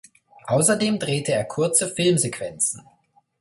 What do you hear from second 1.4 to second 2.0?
kurze